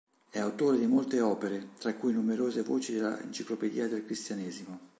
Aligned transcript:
È 0.31 0.39
autore 0.39 0.79
di 0.79 0.87
molte 0.87 1.21
opere, 1.21 1.73
tra 1.77 1.93
cui 1.93 2.11
numerose 2.11 2.63
voci 2.63 2.91
della 2.93 3.21
"Enciclopedia 3.21 3.87
del 3.87 4.03
Cristianesimo. 4.03 4.79